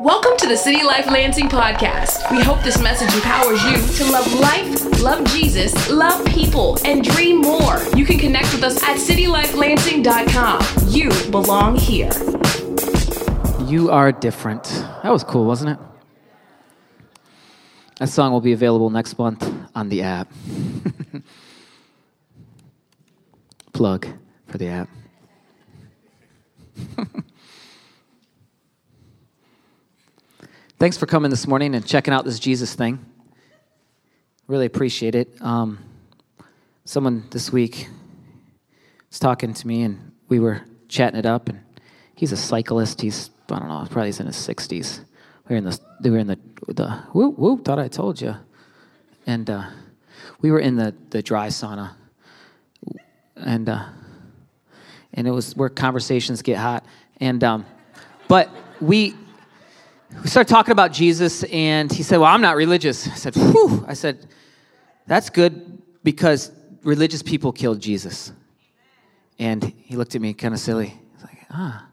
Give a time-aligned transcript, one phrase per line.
[0.00, 2.28] Welcome to the City Life Lansing podcast.
[2.30, 7.40] We hope this message empowers you to love life, love Jesus, love people, and dream
[7.40, 7.80] more.
[7.94, 10.88] You can connect with us at citylifelansing.com.
[10.88, 12.10] You belong here.
[13.68, 14.64] You are different.
[15.02, 15.86] That was cool, wasn't it?
[18.00, 20.28] That song will be available next month on the app.
[23.72, 24.06] Plug
[24.48, 24.88] for the app.
[30.76, 32.98] Thanks for coming this morning and checking out this Jesus thing.
[34.48, 35.28] Really appreciate it.
[35.40, 35.78] Um,
[36.84, 37.88] someone this week
[39.08, 41.48] was talking to me, and we were chatting it up.
[41.48, 41.60] And
[42.16, 43.00] he's a cyclist.
[43.00, 45.00] He's I don't know, probably he's in his sixties.
[45.48, 47.64] We were in the we were in the the whoop whoop.
[47.64, 48.34] Thought I told you.
[49.28, 49.66] And uh,
[50.40, 51.92] we were in the the dry sauna,
[53.36, 53.84] and uh,
[55.12, 56.84] and it was where conversations get hot.
[57.20, 57.64] And um,
[58.26, 58.50] but
[58.80, 59.14] we
[60.22, 63.08] we started talking about Jesus, and he said, Well, I'm not religious.
[63.08, 63.84] I said, Whew.
[63.86, 64.26] I said,
[65.06, 66.50] That's good because
[66.82, 68.32] religious people killed Jesus.
[69.38, 70.94] And he looked at me kind of silly.
[71.14, 71.88] He's like, Ah,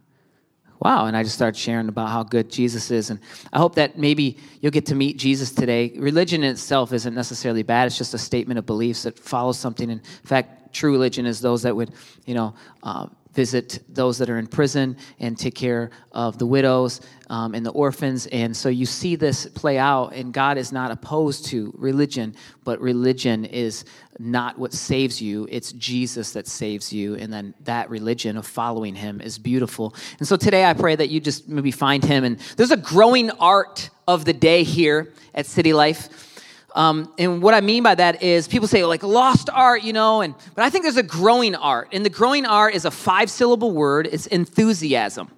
[0.79, 1.05] wow.
[1.05, 3.09] And I just started sharing about how good Jesus is.
[3.09, 3.19] And
[3.51, 5.93] I hope that maybe you'll get to meet Jesus today.
[5.97, 9.89] Religion in itself isn't necessarily bad, it's just a statement of beliefs that follows something.
[9.89, 11.91] In fact, true religion is those that would,
[12.25, 12.53] you know,
[12.83, 17.65] uh, visit those that are in prison and take care of the widows um, and
[17.65, 18.27] the orphans.
[18.27, 22.79] And so you see this play out, and God is not opposed to religion, but
[22.81, 23.85] religion is
[24.19, 25.47] not what saves you.
[25.49, 27.15] It's Jesus that saves you.
[27.15, 29.95] And then that religion of following Him is beautiful.
[30.19, 32.23] And so today I pray that you just maybe find Him.
[32.23, 36.30] And there's a growing art of the day here at City Life.
[36.73, 40.21] Um, and what I mean by that is people say like lost art, you know,
[40.21, 41.89] and but I think there's a growing art.
[41.91, 45.29] And the growing art is a five syllable word, it's enthusiasm.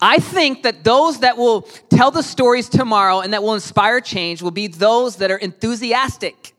[0.00, 4.42] I think that those that will tell the stories tomorrow and that will inspire change
[4.42, 6.54] will be those that are enthusiastic.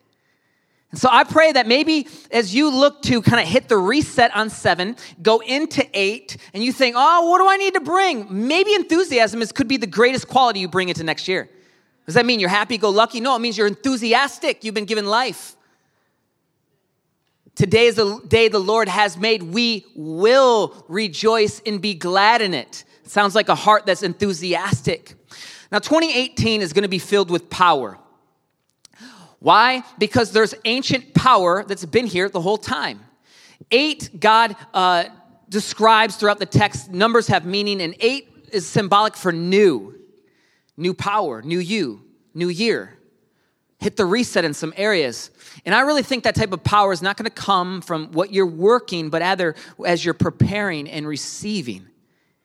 [0.91, 4.33] And so I pray that maybe as you look to kind of hit the reset
[4.33, 8.27] on seven, go into eight, and you think, oh, what do I need to bring?
[8.29, 11.49] Maybe enthusiasm is, could be the greatest quality you bring into next year.
[12.05, 13.21] Does that mean you're happy go lucky?
[13.21, 14.63] No, it means you're enthusiastic.
[14.63, 15.55] You've been given life.
[17.55, 19.43] Today is the day the Lord has made.
[19.43, 22.83] We will rejoice and be glad in it.
[23.05, 25.13] sounds like a heart that's enthusiastic.
[25.71, 27.97] Now, 2018 is going to be filled with power.
[29.39, 29.83] Why?
[29.97, 33.01] Because there's ancient power that's been here the whole time.
[33.71, 35.05] Eight, God uh,
[35.49, 40.02] describes throughout the text, numbers have meaning, and eight is symbolic for new
[40.77, 42.03] new power, new you,
[42.33, 42.97] new year.
[43.79, 45.29] Hit the reset in some areas.
[45.65, 48.31] And I really think that type of power is not going to come from what
[48.31, 51.87] you're working, but rather as you're preparing and receiving.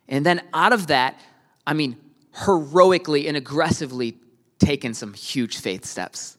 [0.09, 1.21] And then out of that,
[1.67, 1.97] I mean,
[2.45, 4.17] heroically and aggressively
[4.59, 6.39] taking some huge faith steps.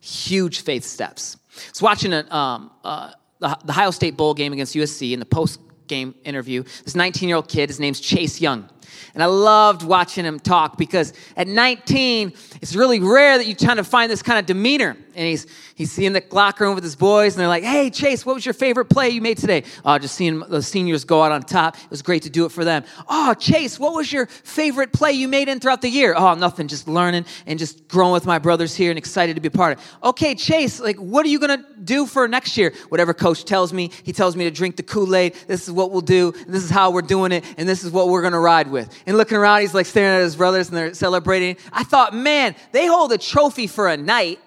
[0.00, 1.36] Huge faith steps.
[1.56, 5.26] I was watching a, um, uh, the Ohio State Bowl game against USC in the
[5.26, 6.62] post game interview.
[6.84, 8.68] This 19 year old kid, his name's Chase Young.
[9.14, 13.78] And I loved watching him talk because at 19, it's really rare that you kind
[13.78, 14.96] of find this kind of demeanor.
[15.14, 18.24] And he's he's in the locker room with his boys, and they're like, "Hey, Chase,
[18.24, 21.32] what was your favorite play you made today?" Oh, just seeing the seniors go out
[21.32, 21.76] on top.
[21.76, 22.84] It was great to do it for them.
[23.08, 26.14] Oh, Chase, what was your favorite play you made in throughout the year?
[26.16, 29.48] Oh, nothing, just learning and just growing with my brothers here, and excited to be
[29.48, 29.84] a part of.
[29.84, 30.06] it.
[30.08, 32.72] Okay, Chase, like, what are you gonna do for next year?
[32.88, 35.34] Whatever coach tells me, he tells me to drink the Kool Aid.
[35.46, 36.32] This is what we'll do.
[36.46, 38.88] This is how we're doing it, and this is what we're gonna ride with.
[39.06, 41.56] And looking around, he's like staring at his brothers, and they're celebrating.
[41.72, 44.38] I thought, man, they hold a trophy for a night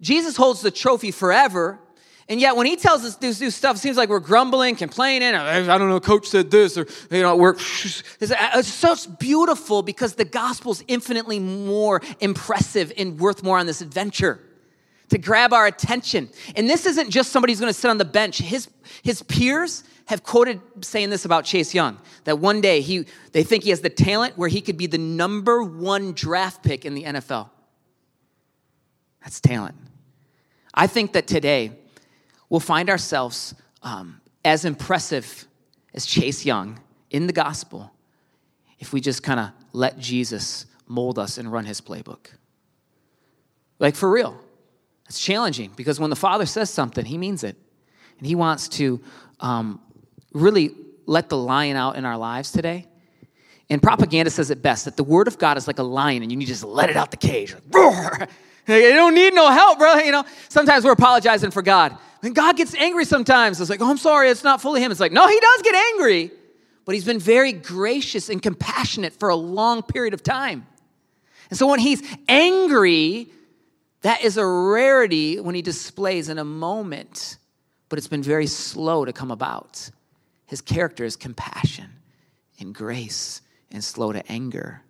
[0.00, 1.78] Jesus holds the trophy forever.
[2.28, 5.34] And yet, when he tells us to do stuff, it seems like we're grumbling, complaining.
[5.34, 7.54] I don't know, coach said this, or, you know, we're.
[7.54, 7.56] Uh,
[8.20, 14.40] it's so beautiful because the gospel's infinitely more impressive and worth more on this adventure
[15.08, 16.28] to grab our attention.
[16.56, 18.38] And this isn't just somebody who's going to sit on the bench.
[18.38, 18.68] His,
[19.02, 23.64] his peers have quoted saying this about Chase Young that one day he, they think
[23.64, 27.04] he has the talent where he could be the number one draft pick in the
[27.04, 27.50] NFL.
[29.26, 29.74] That's talent.
[30.72, 31.72] I think that today
[32.48, 35.48] we'll find ourselves um, as impressive
[35.94, 36.78] as Chase Young
[37.10, 37.90] in the gospel
[38.78, 42.28] if we just kind of let Jesus mold us and run his playbook.
[43.80, 44.38] Like for real.
[45.08, 47.56] It's challenging because when the Father says something, he means it.
[48.18, 49.00] And he wants to
[49.40, 49.80] um,
[50.34, 50.70] really
[51.06, 52.86] let the lion out in our lives today.
[53.68, 56.30] And propaganda says it best that the word of God is like a lion and
[56.30, 57.54] you need to just let it out the cage.
[57.54, 58.28] Like, roar!
[58.68, 59.94] You don't need no help, bro.
[59.96, 61.96] You know, sometimes we're apologizing for God.
[62.22, 63.60] And God gets angry sometimes.
[63.60, 64.90] It's like, oh, I'm sorry, it's not fully Him.
[64.90, 66.32] It's like, no, He does get angry,
[66.84, 70.66] but he's been very gracious and compassionate for a long period of time.
[71.50, 73.28] And so when he's angry,
[74.02, 77.38] that is a rarity when he displays in a moment,
[77.88, 79.90] but it's been very slow to come about.
[80.46, 81.90] His character is compassion
[82.58, 84.82] and grace and slow to anger.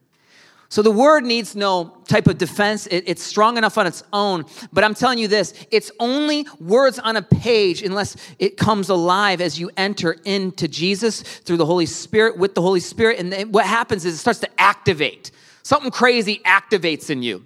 [0.69, 2.87] So the word needs no type of defense.
[2.89, 4.45] It, it's strong enough on its own.
[4.73, 9.41] But I'm telling you this it's only words on a page unless it comes alive
[9.41, 13.19] as you enter into Jesus through the Holy Spirit, with the Holy Spirit.
[13.19, 15.31] And then what happens is it starts to activate.
[15.63, 17.45] Something crazy activates in you.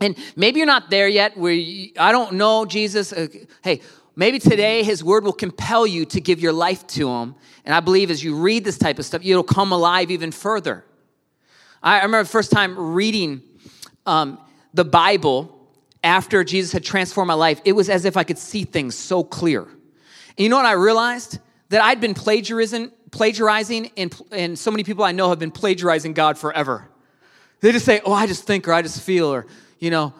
[0.00, 3.12] And maybe you're not there yet where you, I don't know Jesus.
[3.12, 3.26] Uh,
[3.62, 3.80] hey,
[4.14, 7.34] maybe today his word will compel you to give your life to him.
[7.64, 10.84] And I believe as you read this type of stuff, it'll come alive even further.
[11.82, 13.42] I remember the first time reading
[14.06, 14.38] um,
[14.74, 15.54] the Bible
[16.02, 19.24] after Jesus had transformed my life, it was as if I could see things so
[19.24, 19.62] clear.
[19.62, 21.38] And you know what I realized?
[21.70, 26.14] That I'd been plagiarizing, plagiarizing, and, and so many people I know have been plagiarizing
[26.14, 26.88] God forever.
[27.60, 29.46] They just say, oh, I just think or I just feel or,
[29.78, 30.14] you know,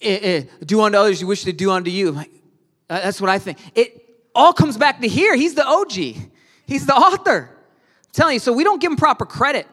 [0.00, 2.10] eh, eh, do unto others you wish to do unto you.
[2.10, 2.30] Like,
[2.88, 3.58] that's what I think.
[3.74, 5.34] It all comes back to here.
[5.36, 5.92] He's the OG.
[6.66, 7.50] He's the author.
[7.50, 9.66] I'm telling you, so we don't give him proper credit.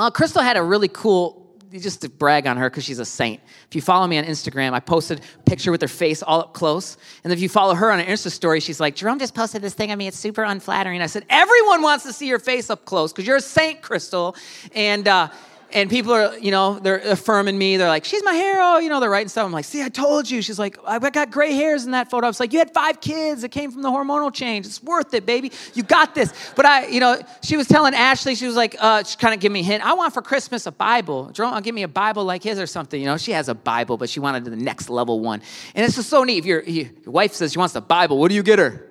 [0.00, 3.38] Uh, Crystal had a really cool, just to brag on her because she's a saint.
[3.68, 6.54] If you follow me on Instagram, I posted a picture with her face all up
[6.54, 6.96] close.
[7.22, 9.74] And if you follow her on an Insta story, she's like, Jerome just posted this
[9.74, 10.06] thing on me.
[10.06, 11.02] It's super unflattering.
[11.02, 14.34] I said, everyone wants to see your face up close because you're a saint, Crystal.
[14.74, 15.28] And, uh,
[15.72, 17.76] and people are, you know, they're affirming me.
[17.76, 18.78] They're like, she's my hero.
[18.78, 19.46] You know, they're writing stuff.
[19.46, 20.42] I'm like, see, I told you.
[20.42, 22.26] She's like, I got gray hairs in that photo.
[22.26, 24.66] I was like, you had five kids It came from the hormonal change.
[24.66, 25.52] It's worth it, baby.
[25.74, 26.32] You got this.
[26.56, 29.40] But I, you know, she was telling Ashley, she was like, uh, she kind of
[29.40, 29.84] give me a hint.
[29.84, 31.30] I want for Christmas a Bible.
[31.30, 33.00] Jerome, I'll give me a Bible like his or something.
[33.00, 35.42] You know, she has a Bible, but she wanted the next level one.
[35.74, 36.38] And it's just so neat.
[36.38, 38.89] If your, your wife says she wants a Bible, what do you get her?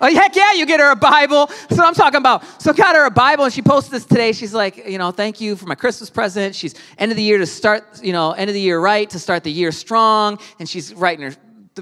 [0.00, 1.46] Oh, heck yeah, you get her a Bible.
[1.46, 2.42] That's what I'm talking about.
[2.60, 4.32] So got her a Bible, and she posted this today.
[4.32, 6.54] She's like, you know, thank you for my Christmas present.
[6.54, 9.18] She's end of the year to start, you know, end of the year right, to
[9.18, 10.38] start the year strong.
[10.58, 11.36] And she's writing her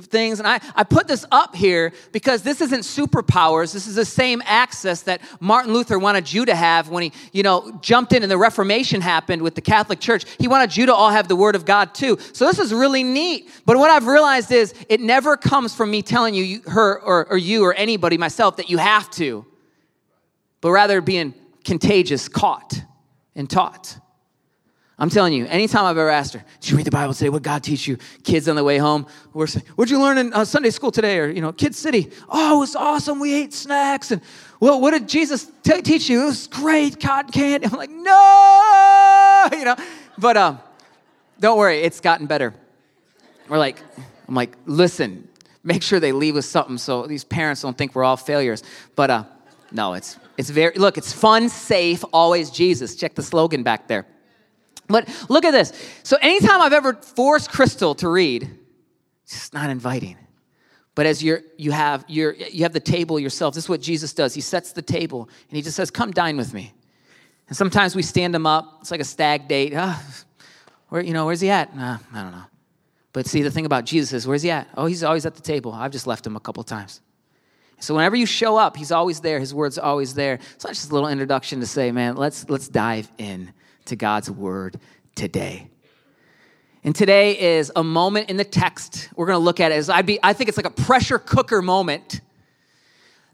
[0.06, 0.39] things.
[0.39, 3.73] And I, I put this up here because this isn't superpowers.
[3.73, 7.43] This is the same access that Martin Luther wanted you to have when he, you
[7.43, 10.25] know, jumped in and the Reformation happened with the Catholic Church.
[10.39, 12.19] He wanted you to all have the Word of God too.
[12.33, 13.50] So this is really neat.
[13.67, 17.27] But what I've realized is it never comes from me telling you, you her or,
[17.27, 19.45] or you or anybody, myself, that you have to,
[20.61, 21.35] but rather being
[21.65, 22.83] contagious, caught,
[23.35, 23.99] and taught.
[25.00, 27.29] I'm telling you, anytime I've ever asked her, did you read the Bible today?
[27.29, 27.99] What God teach you?
[28.25, 31.21] Kids on the way home, we're saying, what'd you learn in uh, Sunday school today?
[31.21, 32.11] Or, you know, Kid City.
[32.29, 33.21] Oh, it was awesome.
[33.21, 34.11] We ate snacks.
[34.11, 34.21] And,
[34.59, 36.23] well, what did Jesus t- teach you?
[36.23, 37.67] It was great, cotton candy.
[37.67, 39.77] I'm like, no, you know.
[40.19, 40.59] But um,
[41.39, 42.53] don't worry, it's gotten better.
[43.49, 43.81] We're like,
[44.27, 45.29] I'm like, listen,
[45.62, 48.65] make sure they leave with something so these parents don't think we're all failures.
[48.97, 49.25] But uh,
[49.71, 52.97] no, it's, it's very, look, it's fun, safe, always Jesus.
[52.97, 54.06] Check the slogan back there.
[54.88, 55.73] But look at this.
[56.02, 58.50] So anytime I've ever forced Crystal to read,
[59.25, 60.17] it's just not inviting.
[60.94, 63.55] But as you're, you have you're, you have the table yourself.
[63.55, 64.35] This is what Jesus does.
[64.35, 66.73] He sets the table and he just says, "Come dine with me."
[67.46, 68.79] And sometimes we stand him up.
[68.81, 69.75] It's like a stag date.
[69.76, 70.02] Ah,
[70.88, 71.76] where you know where's he at?
[71.76, 72.44] Nah, I don't know.
[73.12, 74.69] But see, the thing about Jesus is, where's he at?
[74.76, 75.73] Oh, he's always at the table.
[75.73, 77.00] I've just left him a couple times.
[77.81, 79.38] So whenever you show up, he's always there.
[79.38, 80.40] His word's always there.
[80.58, 83.52] So that's just a little introduction to say, man, let's let's dive in
[83.88, 84.79] to God's word
[85.14, 85.68] today.
[86.85, 90.07] And today is a moment in the text we're going to look at as I'd
[90.07, 92.21] be, I think it's like a pressure cooker moment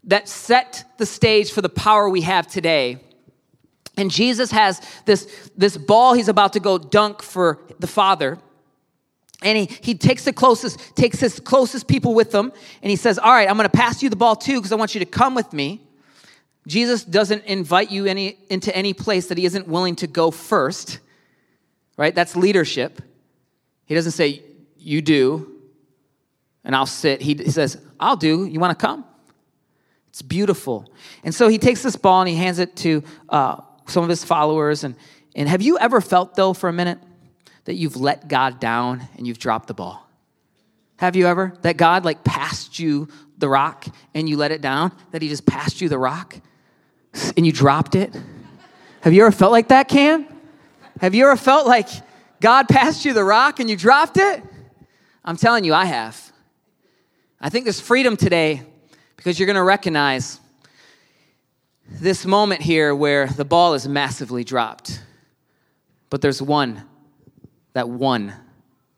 [0.04, 2.98] that set the stage for the power we have today.
[3.96, 8.38] And Jesus has this, this ball he's about to go dunk for the Father.
[9.42, 12.50] And he, he takes the closest, takes his closest people with him,
[12.82, 14.94] and he says, All right, I'm gonna pass you the ball too, because I want
[14.94, 15.83] you to come with me.
[16.66, 21.00] Jesus doesn't invite you any, into any place that he isn't willing to go first,
[21.96, 22.14] right?
[22.14, 23.02] That's leadership.
[23.84, 24.42] He doesn't say,
[24.78, 25.60] You do,
[26.64, 27.20] and I'll sit.
[27.20, 28.46] He says, I'll do.
[28.46, 29.04] You want to come?
[30.08, 30.90] It's beautiful.
[31.22, 34.24] And so he takes this ball and he hands it to uh, some of his
[34.24, 34.84] followers.
[34.84, 34.94] And,
[35.34, 36.98] and have you ever felt, though, for a minute,
[37.64, 40.08] that you've let God down and you've dropped the ball?
[40.98, 41.54] Have you ever?
[41.62, 44.92] That God like passed you the rock and you let it down?
[45.10, 46.36] That he just passed you the rock?
[47.36, 48.14] And you dropped it?
[49.02, 50.26] Have you ever felt like that, Cam?
[51.00, 51.88] Have you ever felt like
[52.40, 54.42] God passed you the rock and you dropped it?
[55.24, 56.32] I'm telling you, I have.
[57.40, 58.62] I think there's freedom today
[59.16, 60.40] because you're going to recognize
[61.88, 65.02] this moment here where the ball is massively dropped.
[66.10, 66.82] But there's one
[67.72, 68.32] that won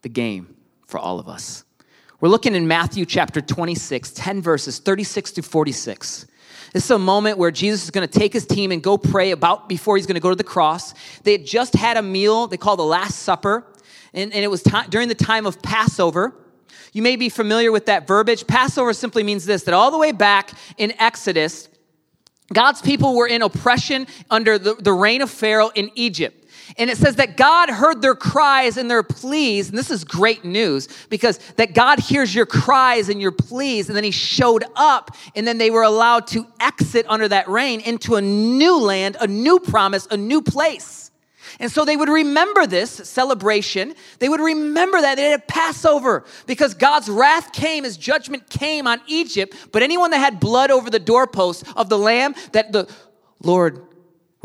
[0.02, 0.56] the game
[0.86, 1.64] for all of us.
[2.20, 6.26] We're looking in Matthew chapter 26, 10 verses 36 to 46.
[6.72, 9.30] This is a moment where Jesus is going to take his team and go pray
[9.30, 10.94] about before he's going to go to the cross.
[11.22, 13.64] They had just had a meal they call the Last Supper,
[14.12, 16.34] and, and it was time, during the time of Passover.
[16.92, 18.46] You may be familiar with that verbiage.
[18.46, 21.68] Passover simply means this that all the way back in Exodus,
[22.52, 26.45] God's people were in oppression under the, the reign of Pharaoh in Egypt.
[26.78, 29.68] And it says that God heard their cries and their pleas.
[29.68, 33.88] And this is great news because that God hears your cries and your pleas.
[33.88, 37.80] And then he showed up and then they were allowed to exit under that rain
[37.80, 41.06] into a new land, a new promise, a new place.
[41.58, 43.94] And so they would remember this celebration.
[44.18, 48.86] They would remember that they had a Passover because God's wrath came, his judgment came
[48.86, 49.54] on Egypt.
[49.72, 52.92] But anyone that had blood over the doorpost of the lamb, that the
[53.42, 53.85] Lord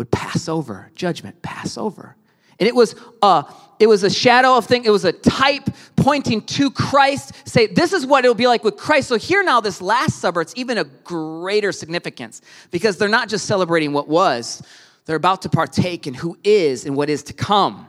[0.02, 2.16] would pass over, judgment pass over.
[2.60, 3.46] And it was a,
[3.80, 7.34] it was a shadow of thing, it was a type pointing to Christ.
[7.48, 9.10] Say, this is what it'll be like with Christ.
[9.10, 12.42] So here now, this last supper, it's even a greater significance
[12.72, 14.64] because they're not just celebrating what was,
[15.06, 17.88] they're about to partake in who is and what is to come.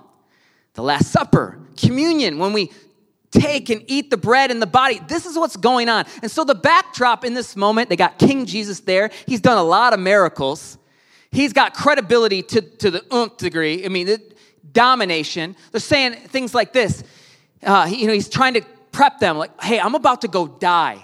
[0.74, 2.72] The Last Supper, communion, when we
[3.30, 5.00] take and eat the bread and the body.
[5.08, 6.04] This is what's going on.
[6.20, 9.10] And so the backdrop in this moment, they got King Jesus there.
[9.26, 10.76] He's done a lot of miracles.
[11.32, 13.84] He's got credibility to, to the nth degree.
[13.84, 14.22] I mean, the
[14.72, 15.56] domination.
[15.72, 17.02] They're saying things like this.
[17.62, 18.62] Uh, you know, he's trying to
[18.92, 21.02] prep them, like, hey, I'm about to go die.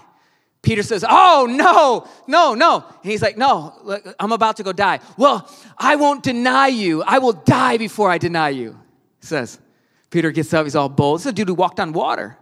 [0.61, 2.85] Peter says, Oh, no, no, no.
[3.03, 3.73] And he's like, No,
[4.19, 5.01] I'm about to go die.
[5.17, 7.03] Well, I won't deny you.
[7.03, 8.79] I will die before I deny you,
[9.21, 9.59] he says.
[10.11, 11.21] Peter gets up, he's all bold.
[11.21, 12.37] This is a dude who walked on water.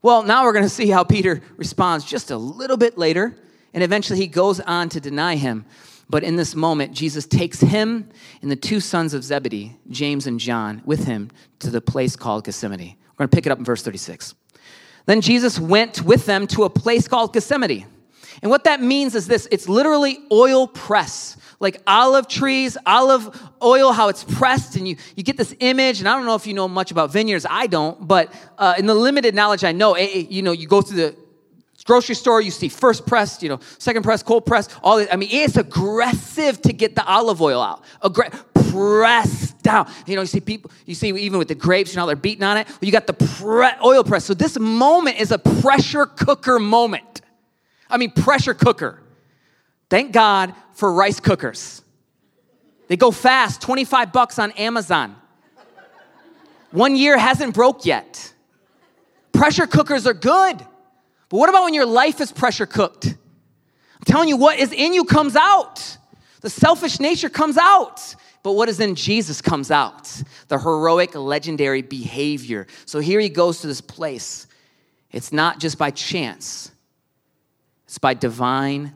[0.00, 3.34] Well, now we're going to see how Peter responds just a little bit later,
[3.72, 5.64] and eventually he goes on to deny him.
[6.08, 8.08] But in this moment, Jesus takes him
[8.42, 11.30] and the two sons of Zebedee, James and John, with him
[11.60, 12.96] to the place called Gethsemane.
[13.12, 14.34] We're going to pick it up in verse 36.
[15.06, 17.86] Then Jesus went with them to a place called Gethsemane.
[18.42, 23.92] And what that means is this it's literally oil press, like olive trees, olive oil,
[23.92, 24.76] how it's pressed.
[24.76, 26.00] And you, you get this image.
[26.00, 28.86] And I don't know if you know much about vineyards, I don't, but uh, in
[28.86, 31.23] the limited knowledge I know, it, it, you know, you go through the
[31.84, 35.08] grocery store, you see first press, you know, second press, cold press, all this.
[35.12, 37.84] I mean, it's aggressive to get the olive oil out.
[38.02, 38.32] Aggra-
[38.70, 39.88] press down.
[40.06, 42.42] You know, you see people, you see even with the grapes, you know, they're beating
[42.42, 42.66] on it.
[42.80, 44.24] You got the pre- oil press.
[44.24, 47.20] So this moment is a pressure cooker moment.
[47.88, 49.00] I mean, pressure cooker.
[49.88, 51.82] Thank God for rice cookers.
[52.88, 55.16] They go fast, 25 bucks on Amazon.
[56.70, 58.32] One year hasn't broke yet.
[59.32, 60.60] Pressure cookers are good.
[61.34, 63.06] But what about when your life is pressure cooked?
[63.06, 65.98] I'm telling you, what is in you comes out.
[66.42, 68.14] The selfish nature comes out.
[68.44, 70.04] But what is in Jesus comes out.
[70.46, 72.68] The heroic, legendary behavior.
[72.86, 74.46] So here he goes to this place.
[75.10, 76.70] It's not just by chance,
[77.86, 78.94] it's by divine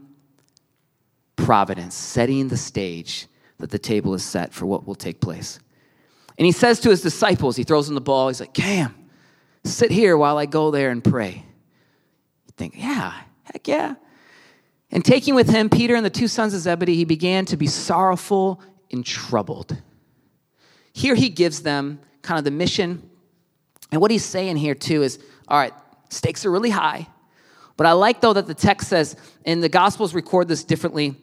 [1.34, 3.26] providence, setting the stage
[3.58, 5.58] that the table is set for what will take place.
[6.38, 8.94] And he says to his disciples, he throws in the ball, he's like, Cam,
[9.64, 11.44] sit here while I go there and pray
[12.58, 13.94] think, yeah, heck yeah.
[14.90, 17.66] And taking with him Peter and the two sons of Zebedee, he began to be
[17.66, 18.60] sorrowful
[18.90, 19.76] and troubled.
[20.92, 23.08] Here he gives them kind of the mission.
[23.92, 25.72] And what he's saying here too is all right,
[26.10, 27.06] stakes are really high.
[27.76, 31.14] But I like though that the text says, and the Gospels record this differently,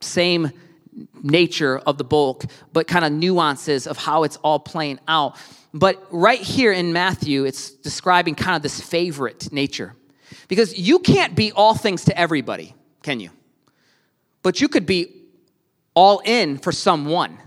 [0.00, 0.52] same
[1.22, 5.36] nature of the bulk, but kind of nuances of how it's all playing out.
[5.74, 9.94] But right here in Matthew, it's describing kind of this favorite nature.
[10.52, 13.30] Because you can't be all things to everybody, can you?
[14.42, 15.10] But you could be
[15.94, 17.38] all in for someone.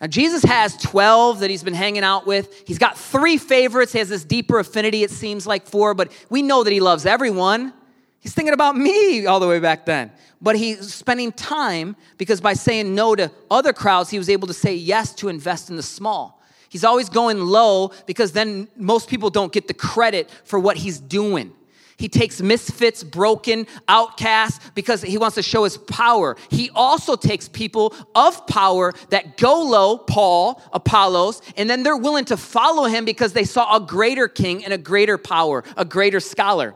[0.00, 2.64] Now, Jesus has 12 that he's been hanging out with.
[2.66, 3.92] He's got three favorites.
[3.92, 7.06] He has this deeper affinity, it seems like, for, but we know that he loves
[7.06, 7.72] everyone.
[8.18, 10.10] He's thinking about me all the way back then.
[10.42, 14.52] But he's spending time because by saying no to other crowds, he was able to
[14.52, 16.42] say yes to invest in the small.
[16.70, 20.98] He's always going low because then most people don't get the credit for what he's
[20.98, 21.52] doing.
[21.98, 26.36] He takes misfits, broken, outcasts because he wants to show his power.
[26.50, 32.26] He also takes people of power that go low, Paul, Apollos, and then they're willing
[32.26, 36.20] to follow him because they saw a greater king and a greater power, a greater
[36.20, 36.74] scholar.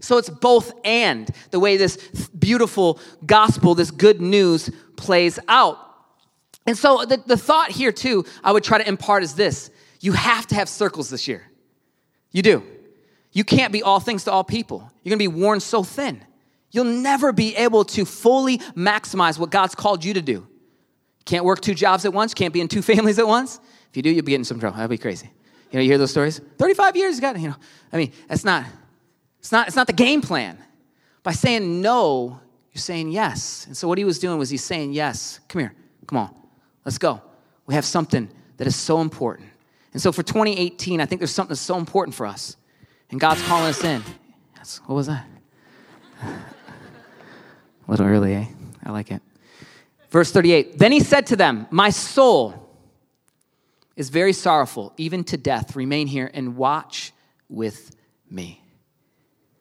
[0.00, 1.96] So it's both and the way this
[2.28, 5.78] beautiful gospel, this good news plays out.
[6.66, 10.12] And so the, the thought here, too, I would try to impart is this you
[10.12, 11.48] have to have circles this year.
[12.32, 12.62] You do.
[13.32, 14.90] You can't be all things to all people.
[15.02, 16.22] You're gonna be worn so thin.
[16.70, 20.46] You'll never be able to fully maximize what God's called you to do.
[21.24, 23.60] Can't work two jobs at once, can't be in two families at once.
[23.90, 24.76] If you do, you'll be getting some trouble.
[24.76, 25.30] That'd be crazy.
[25.70, 26.40] You know, you hear those stories?
[26.58, 27.56] 35 years, you got you know.
[27.92, 28.66] I mean, that's not,
[29.38, 30.58] it's not, it's not the game plan.
[31.22, 32.40] By saying no,
[32.72, 33.66] You're saying yes.
[33.66, 35.74] And so what he was doing was he's saying, Yes, come here,
[36.06, 36.34] come on,
[36.84, 37.22] let's go.
[37.66, 39.48] We have something that is so important.
[39.92, 42.56] And so for 2018, I think there's something that's so important for us.
[43.12, 44.02] And God's calling us in.
[44.56, 45.26] Yes, what was that?
[46.22, 46.30] A
[47.86, 48.46] little early, eh?
[48.82, 49.22] I like it.
[50.10, 52.58] Verse 38 Then he said to them, My soul
[53.96, 55.76] is very sorrowful, even to death.
[55.76, 57.12] Remain here and watch
[57.50, 57.94] with
[58.30, 58.62] me.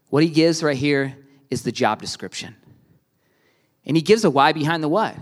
[0.09, 1.17] What he gives right here
[1.49, 2.55] is the job description.
[3.85, 5.15] And he gives a why behind the what.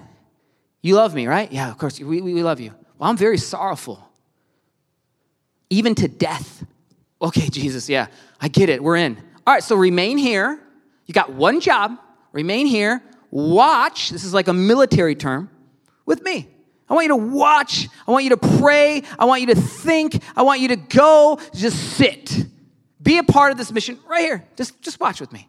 [0.82, 1.52] You love me, right?
[1.52, 2.74] Yeah, of course, we, we love you.
[3.00, 4.08] Well, I'm very sorrowful,
[5.72, 6.64] even to death.
[7.22, 8.08] Okay, Jesus, yeah,
[8.40, 8.82] I get it.
[8.82, 9.18] We're in.
[9.46, 10.60] All right, so remain here.
[11.06, 11.98] You got one job.
[12.32, 13.02] Remain here.
[13.32, 14.10] Watch.
[14.10, 15.50] This is like a military term
[16.06, 16.48] with me.
[16.90, 17.88] I want you to watch.
[18.08, 19.04] I want you to pray.
[19.18, 20.22] I want you to think.
[20.36, 21.40] I want you to go.
[21.54, 22.46] Just sit.
[23.02, 24.46] Be a part of this mission right here.
[24.56, 25.48] Just, just watch with me.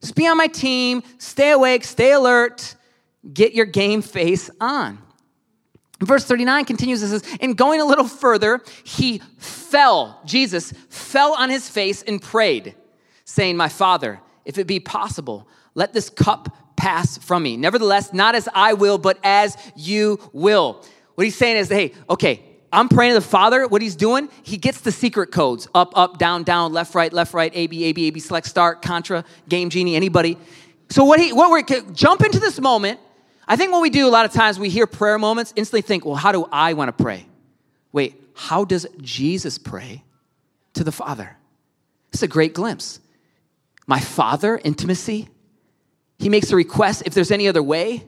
[0.00, 1.02] Just be on my team.
[1.18, 1.84] Stay awake.
[1.84, 2.74] Stay alert.
[3.32, 4.98] Get your game face on.
[6.06, 11.50] Verse 39 continues and says, And going a little further, he fell, Jesus fell on
[11.50, 12.74] his face and prayed,
[13.24, 17.56] saying, My Father, if it be possible, let this cup pass from me.
[17.56, 20.84] Nevertheless, not as I will, but as you will.
[21.14, 22.42] What he's saying is, hey, okay,
[22.72, 23.68] I'm praying to the Father.
[23.68, 27.34] What he's doing, he gets the secret codes up, up, down, down, left, right, left,
[27.34, 30.38] right, A, B, A, B, A, B, select, start, contra, game genie, anybody.
[30.88, 32.98] So what he, what we're, jump into this moment.
[33.46, 36.04] I think what we do a lot of times, we hear prayer moments, instantly think,
[36.04, 37.26] well, how do I want to pray?
[37.90, 40.04] Wait, how does Jesus pray
[40.74, 41.36] to the Father?
[42.12, 43.00] It's a great glimpse.
[43.86, 45.28] My Father, intimacy,
[46.18, 48.06] he makes a request if there's any other way,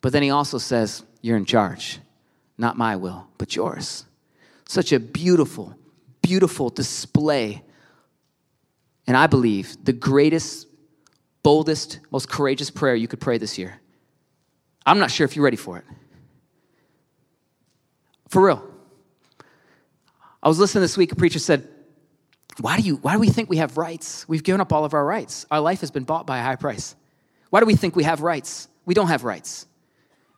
[0.00, 2.00] but then he also says, You're in charge.
[2.56, 4.04] Not my will, but yours.
[4.66, 5.76] Such a beautiful,
[6.22, 7.62] beautiful display.
[9.06, 10.66] And I believe the greatest,
[11.42, 13.80] boldest, most courageous prayer you could pray this year.
[14.88, 15.84] I'm not sure if you're ready for it.
[18.28, 18.64] For real.
[20.42, 21.68] I was listening this week, a preacher said,
[22.60, 24.26] why do, you, why do we think we have rights?
[24.28, 25.46] We've given up all of our rights.
[25.50, 26.96] Our life has been bought by a high price.
[27.50, 28.68] Why do we think we have rights?
[28.84, 29.66] We don't have rights.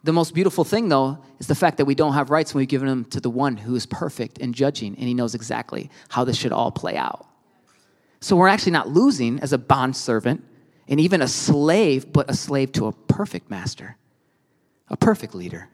[0.02, 2.68] The most beautiful thing, though, is the fact that we don't have rights when we've
[2.68, 6.24] given them to the one who is perfect and judging, and he knows exactly how
[6.24, 7.26] this should all play out.
[8.20, 10.44] So we're actually not losing as a bond servant
[10.88, 13.96] and even a slave, but a slave to a perfect master,
[14.90, 15.68] a perfect leader.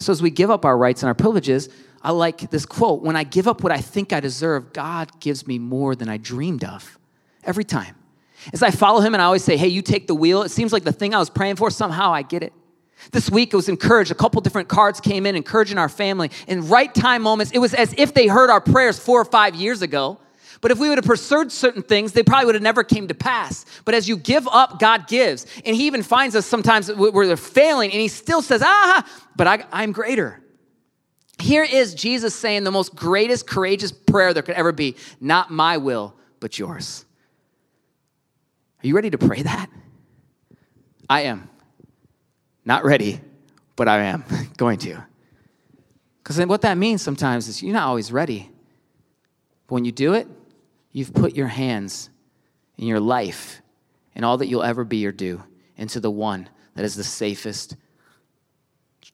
[0.00, 1.68] So as we give up our rights and our privileges,
[2.02, 5.46] I like this quote when I give up what I think I deserve, God gives
[5.46, 6.98] me more than I dreamed of
[7.44, 7.96] every time.
[8.52, 10.72] As I follow him and I always say, hey, you take the wheel, it seems
[10.72, 12.52] like the thing I was praying for, somehow I get it.
[13.10, 14.10] This week it was encouraged.
[14.10, 16.30] A couple different cards came in encouraging our family.
[16.46, 19.54] In right time moments, it was as if they heard our prayers four or five
[19.54, 20.18] years ago.
[20.60, 23.14] But if we would have pursued certain things, they probably would have never came to
[23.14, 23.64] pass.
[23.84, 25.46] But as you give up, God gives.
[25.64, 29.46] And He even finds us sometimes where they're failing, and He still says, ah, but
[29.46, 30.40] I, I'm greater.
[31.38, 35.76] Here is Jesus saying the most greatest, courageous prayer there could ever be Not my
[35.76, 37.04] will, but yours.
[38.82, 39.68] Are you ready to pray that?
[41.08, 41.48] I am.
[42.64, 43.20] Not ready,
[43.76, 44.24] but I am
[44.56, 45.04] going to.
[46.22, 48.50] Because what that means sometimes is you're not always ready.
[49.66, 50.26] But when you do it,
[50.94, 52.08] you've put your hands
[52.78, 53.60] in your life
[54.14, 55.42] and all that you'll ever be or do
[55.76, 57.76] into the one that is the safest,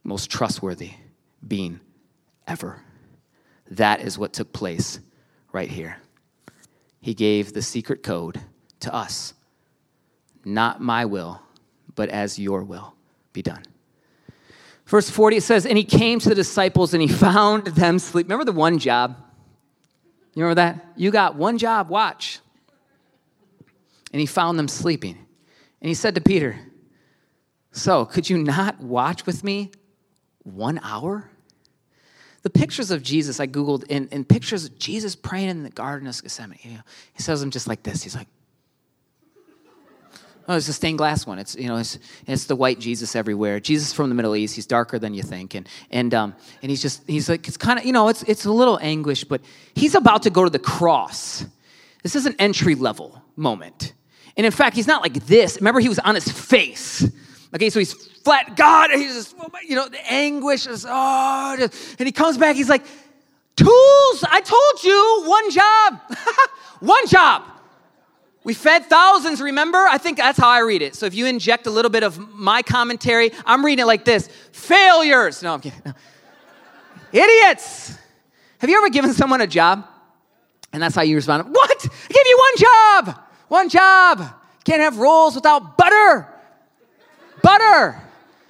[0.04, 0.92] most trustworthy
[1.46, 1.80] being
[2.46, 2.80] ever.
[3.70, 5.00] That is what took place
[5.52, 5.96] right here.
[7.00, 8.40] He gave the secret code
[8.80, 9.34] to us
[10.44, 11.42] not my will,
[11.94, 12.94] but as your will
[13.32, 13.62] be done.
[14.86, 18.26] Verse 40, it says, And he came to the disciples and he found them sleep.
[18.26, 19.16] Remember the one job?
[20.34, 20.92] You remember that?
[20.96, 22.40] You got one job, watch.
[24.12, 25.16] And he found them sleeping.
[25.80, 26.58] And he said to Peter,
[27.72, 29.70] So, could you not watch with me
[30.42, 31.30] one hour?
[32.42, 36.08] The pictures of Jesus I Googled, and, and pictures of Jesus praying in the Garden
[36.08, 36.58] of Gethsemane.
[36.62, 36.80] You know,
[37.12, 38.02] he says them just like this.
[38.02, 38.28] He's like,
[40.50, 41.38] Oh, it's a stained glass one.
[41.38, 43.60] It's you know, it's, it's the white Jesus everywhere.
[43.60, 44.56] Jesus from the Middle East.
[44.56, 47.78] He's darker than you think, and and um, and he's just he's like it's kind
[47.78, 49.42] of you know it's it's a little anguish, but
[49.74, 51.46] he's about to go to the cross.
[52.02, 53.92] This is an entry level moment,
[54.36, 55.54] and in fact, he's not like this.
[55.58, 57.08] Remember, he was on his face.
[57.54, 58.56] Okay, so he's flat.
[58.56, 59.36] God, he's just
[59.68, 62.56] you know the anguish is oh, and he comes back.
[62.56, 62.84] He's like,
[63.54, 64.24] tools.
[64.28, 66.00] I told you one job,
[66.80, 67.59] one job.
[68.42, 69.78] We fed thousands, remember?
[69.78, 70.94] I think that's how I read it.
[70.94, 74.28] So if you inject a little bit of my commentary, I'm reading it like this
[74.52, 75.42] failures.
[75.42, 75.80] No, I'm kidding.
[75.84, 75.92] No.
[77.12, 77.98] Idiots.
[78.58, 79.86] Have you ever given someone a job?
[80.72, 81.52] And that's how you respond.
[81.52, 81.86] What?
[81.86, 83.20] I gave you one job.
[83.48, 84.34] One job.
[84.64, 86.28] Can't have rolls without butter.
[87.42, 88.00] Butter.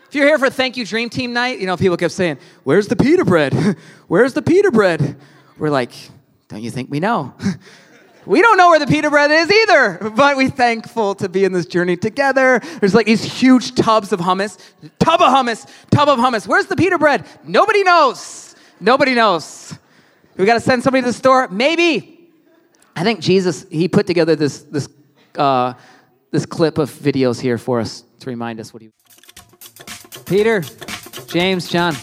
[0.09, 2.88] If you're here for Thank You Dream Team night, you know, people kept saying, Where's
[2.88, 3.55] the pita bread?
[4.09, 5.16] Where's the pita bread?
[5.57, 5.92] We're like,
[6.48, 7.35] Don't you think we know?
[8.26, 11.52] We don't know where the pita bread is either, but we're thankful to be in
[11.52, 12.61] this journey together.
[12.80, 14.59] There's like these huge tubs of hummus,
[14.98, 16.46] tub of hummus, tub of hummus.
[16.46, 17.26] Where's the pita bread?
[17.44, 18.54] Nobody knows.
[18.78, 19.76] Nobody knows.
[20.37, 21.48] We got to send somebody to the store?
[21.48, 22.30] Maybe.
[22.94, 24.88] I think Jesus, he put together this, this,
[25.37, 25.74] uh,
[26.30, 28.90] this clip of videos here for us to remind us what he.
[30.26, 30.62] Peter,
[31.26, 31.94] James, John,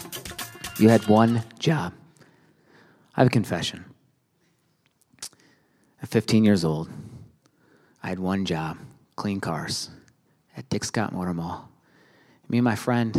[0.79, 1.93] you had one job.
[3.15, 3.86] I have a confession.
[6.01, 6.89] At 15 years old,
[8.03, 8.77] I had one job
[9.15, 9.89] clean cars
[10.55, 11.69] at Dick Scott Motor Mall.
[12.49, 13.15] Me and my friend,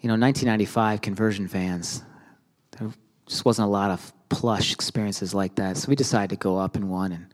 [0.00, 2.02] you know, 1995 conversion fans,
[2.72, 2.88] there
[3.26, 5.76] just wasn't a lot of plush experiences like that.
[5.76, 7.26] So we decided to go up in one and,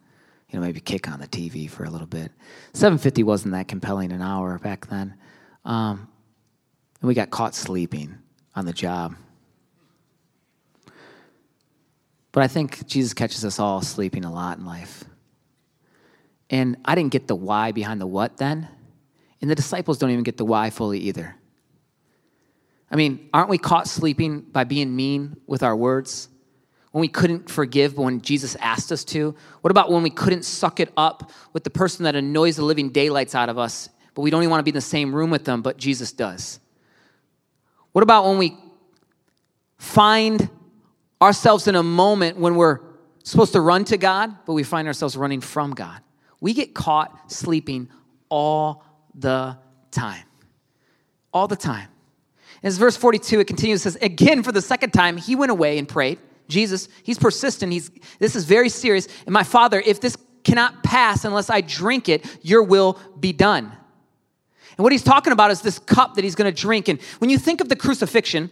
[0.51, 2.33] you know, maybe kick on the TV for a little bit.
[2.73, 5.15] 750 wasn't that compelling an hour back then.
[5.65, 6.09] Um,
[7.01, 8.19] and we got caught sleeping
[8.55, 9.15] on the job.
[12.35, 15.05] But I think Jesus catches us all sleeping a lot in life.
[16.51, 18.67] And I didn't get the why behind the what then.
[19.41, 21.37] And the disciples don't even get the why fully either.
[22.91, 26.29] I mean, aren't we caught sleeping by being mean with our words?
[26.91, 29.37] When we couldn't forgive when Jesus asked us to?
[29.61, 32.91] What about when we couldn't suck it up with the person that annoys the living
[32.91, 35.31] daylights out of us, but we don't even want to be in the same room
[35.31, 36.59] with them, but Jesus does?
[37.93, 38.57] What about when we
[39.79, 40.51] find
[41.21, 42.81] ourselves in a moment when we're
[43.23, 46.01] supposed to run to God, but we find ourselves running from God.
[46.41, 47.89] We get caught sleeping
[48.29, 49.57] all the
[49.91, 50.25] time.
[51.33, 51.89] All the time.
[52.63, 55.79] As verse 42, it continues, it says, Again, for the second time, he went away
[55.79, 56.19] and prayed.
[56.49, 57.73] Jesus, he's persistent.
[57.73, 59.09] He's, this is very serious.
[59.27, 63.73] And my Father, if this cannot pass unless I drink it, your will be done.
[64.77, 66.89] And what he's talking about is this cup that he's going to drink.
[66.89, 68.51] And when you think of the crucifixion,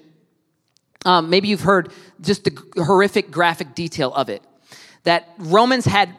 [1.05, 4.43] um, maybe you've heard just the horrific graphic detail of it.
[5.05, 6.15] That Romans had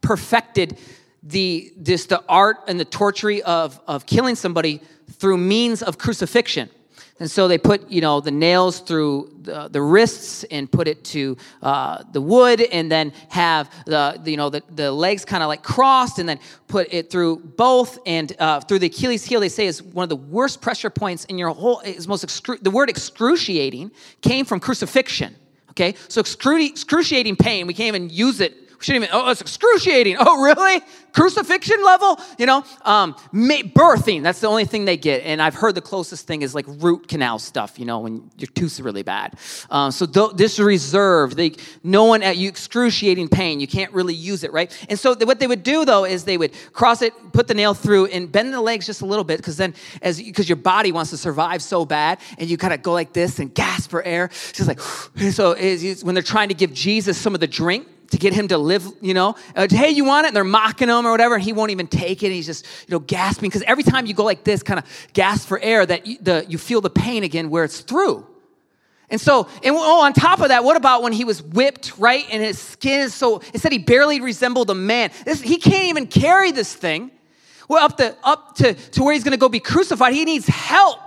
[0.00, 0.78] perfected
[1.22, 4.80] the, just the art and the torture of, of killing somebody
[5.12, 6.70] through means of crucifixion.
[7.18, 11.02] And so they put, you know, the nails through the, the wrists and put it
[11.04, 15.42] to uh, the wood, and then have the, the you know, the, the legs kind
[15.42, 19.40] of like crossed, and then put it through both and uh, through the Achilles heel.
[19.40, 21.80] They say is one of the worst pressure points in your whole.
[21.80, 25.36] Is most excru- the word excruciating came from crucifixion.
[25.70, 27.66] Okay, so excruciating pain.
[27.66, 30.16] We can't even use it we shouldn't even, oh, it's excruciating.
[30.28, 30.80] Oh, really?
[31.12, 32.18] Crucifixion level?
[32.36, 35.22] You know, um, birthing, that's the only thing they get.
[35.22, 38.48] And I've heard the closest thing is like root canal stuff, you know, when your
[38.48, 39.38] tooth's really bad.
[39.70, 41.36] Um, so th- this is reserved.
[41.36, 41.52] They,
[41.84, 43.60] no one at you, excruciating pain.
[43.60, 44.70] You can't really use it, right?
[44.88, 47.72] And so what they would do though is they would cross it, put the nail
[47.72, 50.92] through, and bend the legs just a little bit because then, as because your body
[50.92, 54.02] wants to survive so bad, and you kind of go like this and gasp for
[54.02, 54.28] air.
[54.52, 54.80] Just like,
[55.30, 55.54] so
[56.02, 58.86] when they're trying to give Jesus some of the drink, to get him to live,
[59.00, 60.28] you know, uh, hey, you want it?
[60.28, 62.30] And they're mocking him or whatever, and he won't even take it.
[62.30, 65.48] He's just, you know, gasping because every time you go like this, kind of gasp
[65.48, 68.26] for air, that you, the, you feel the pain again where it's through.
[69.08, 72.24] And so, and oh, on top of that, what about when he was whipped, right?
[72.30, 75.10] And his skin is so, it said he barely resembled a man.
[75.24, 77.12] This, he can't even carry this thing.
[77.68, 81.00] Well, up, the, up to, to where he's gonna go be crucified, he needs help.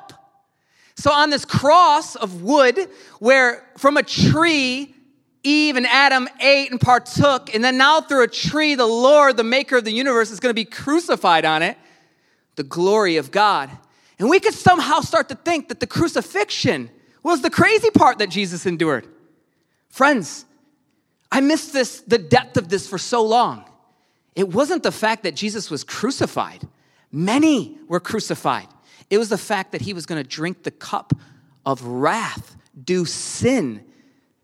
[0.96, 4.96] So on this cross of wood, where from a tree,
[5.50, 9.44] Eve and Adam ate and partook, and then now through a tree, the Lord, the
[9.44, 11.78] maker of the universe, is going to be crucified on it,
[12.56, 13.70] the glory of God.
[14.20, 16.90] And we could somehow start to think that the crucifixion
[17.24, 19.08] was the crazy part that Jesus endured.
[19.90, 20.46] Friends,
[21.32, 23.66] I missed this, the depth of this for so long.
[24.36, 26.68] It wasn't the fact that Jesus was crucified,
[27.12, 28.68] many were crucified.
[29.10, 31.14] It was the fact that he was going to drink the cup
[31.66, 33.84] of wrath, due sin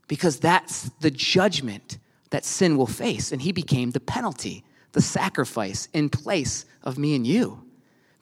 [0.08, 1.98] because that's the judgment
[2.30, 3.32] that sin will face.
[3.32, 7.64] And he became the penalty, the sacrifice in place of me and you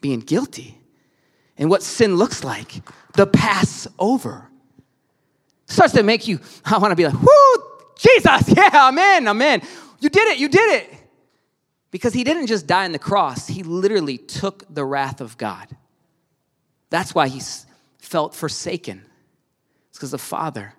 [0.02, 0.78] being guilty.
[1.58, 2.82] And what sin looks like,
[3.14, 4.50] the Passover.
[5.68, 7.64] Starts to make you, I want to be like, whoo,
[7.98, 9.62] Jesus, yeah, I'm in.
[10.00, 10.94] You did it, you did it.
[11.90, 15.68] Because he didn't just die on the cross, he literally took the wrath of God.
[16.90, 17.42] That's why he
[18.00, 19.04] felt forsaken.
[19.90, 20.74] It's because the Father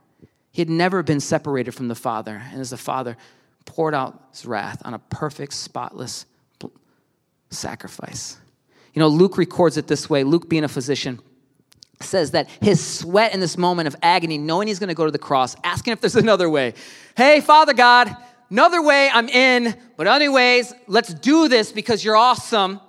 [0.55, 2.40] he had never been separated from the Father.
[2.53, 3.17] And as the Father
[3.64, 6.27] poured out his wrath on a perfect, spotless
[7.51, 8.37] sacrifice.
[8.93, 11.19] You know, Luke records it this way Luke, being a physician,
[12.01, 15.11] says that his sweat in this moment of agony, knowing he's going to go to
[15.11, 16.75] the cross, asking if there's another way.
[17.17, 18.17] Hey, Father God,
[18.49, 22.81] another way I'm in, but anyways, let's do this because you're awesome.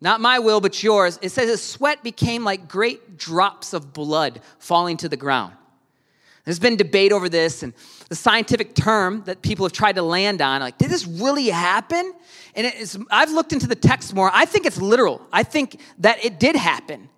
[0.00, 1.18] not my will, but yours.
[1.20, 5.54] It says his sweat became like great drops of blood falling to the ground.
[6.48, 7.74] There's been debate over this, and
[8.08, 12.14] the scientific term that people have tried to land on, like, did this really happen?
[12.54, 12.72] And
[13.10, 14.30] I've looked into the text more.
[14.32, 15.20] I think it's literal.
[15.30, 17.10] I think that it did happen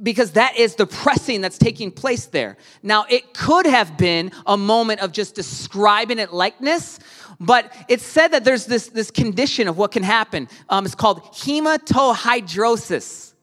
[0.00, 2.58] because that is the pressing that's taking place there.
[2.80, 7.00] Now, it could have been a moment of just describing it likeness,
[7.40, 10.46] but it's said that there's this, this condition of what can happen.
[10.68, 13.34] Um, it's called hematohydrosis.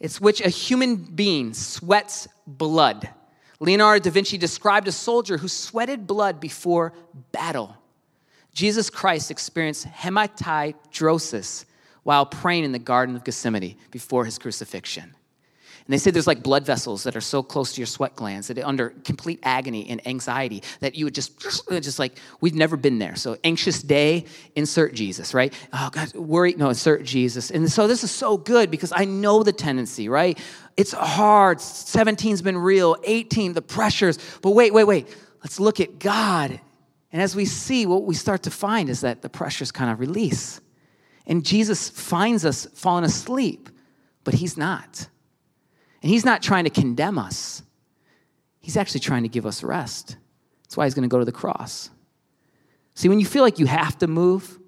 [0.00, 3.08] It's which a human being sweats blood.
[3.64, 6.92] Leonardo da Vinci described a soldier who sweated blood before
[7.32, 7.74] battle.
[8.52, 11.64] Jesus Christ experienced hematidrosis
[12.02, 15.14] while praying in the Garden of Gethsemane before his crucifixion.
[15.86, 18.48] And they say there's like blood vessels that are so close to your sweat glands
[18.48, 21.38] that under complete agony and anxiety that you would just,
[21.70, 23.16] just like, we've never been there.
[23.16, 25.52] So anxious day, insert Jesus, right?
[25.74, 27.50] Oh God, worry, no, insert Jesus.
[27.50, 30.38] And so this is so good because I know the tendency, right?
[30.78, 31.58] It's hard.
[31.58, 34.18] 17's been real, 18, the pressures.
[34.40, 35.14] But wait, wait, wait.
[35.42, 36.58] Let's look at God.
[37.12, 40.00] And as we see, what we start to find is that the pressures kind of
[40.00, 40.62] release.
[41.26, 43.68] And Jesus finds us falling asleep,
[44.24, 45.08] but he's not.
[46.04, 47.62] And he's not trying to condemn us,
[48.60, 50.18] he's actually trying to give us rest.
[50.62, 51.88] That's why he's going to go to the cross.
[52.94, 54.58] See, when you feel like you have to move,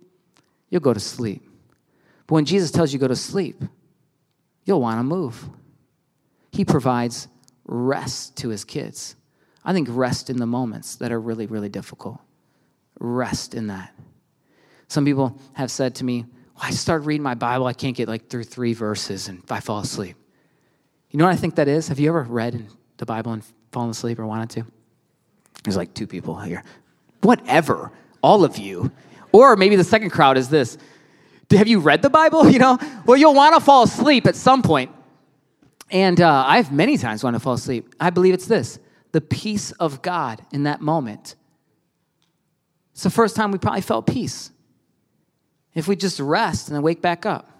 [0.70, 1.46] you'll go to sleep.
[2.27, 3.62] But when Jesus tells you to go to sleep,
[4.64, 5.46] you'll want to move.
[6.53, 7.29] He provides
[7.66, 9.14] rest to his kids.
[9.62, 12.18] I think rest in the moments that are really, really difficult.
[12.99, 13.94] Rest in that.
[14.88, 18.09] Some people have said to me, well, I start reading my Bible, I can't get
[18.09, 20.16] like through three verses and I fall asleep.
[21.11, 21.88] You know what I think that is?
[21.88, 22.66] Have you ever read
[22.97, 23.42] the Bible and
[23.73, 24.66] fallen asleep or wanted to?
[25.64, 26.62] There's like two people here.
[27.23, 27.90] Whatever,
[28.23, 28.92] all of you.
[29.33, 30.79] Or maybe the second crowd is this.
[31.51, 32.51] Have you read the Bible?
[32.57, 34.90] You know, well, you'll want to fall asleep at some point.
[35.90, 37.95] And uh, I've many times wanted to fall asleep.
[38.01, 38.79] I believe it's this
[39.12, 41.37] the peace of God in that moment.
[42.92, 44.51] It's the first time we probably felt peace.
[45.75, 47.51] If we just rest and then wake back up.